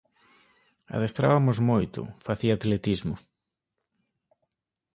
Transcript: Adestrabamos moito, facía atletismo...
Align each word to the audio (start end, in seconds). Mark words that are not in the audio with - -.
Adestrabamos 0.95 1.57
moito, 1.69 2.01
facía 2.25 2.53
atletismo... 2.55 3.15